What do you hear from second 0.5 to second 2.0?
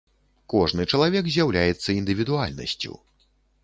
Кожны чалавек з'яўляецца